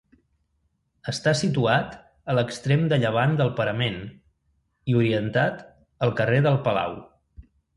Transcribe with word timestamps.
Està 1.11 1.33
situat 1.41 1.91
a 2.33 2.37
l'extrem 2.39 2.87
de 2.93 2.99
llevant 3.05 3.37
del 3.43 3.53
parament, 3.61 4.01
i 4.93 4.97
orientat 5.03 5.63
al 6.07 6.15
carrer 6.23 6.41
del 6.49 6.59
Palau. 6.69 6.99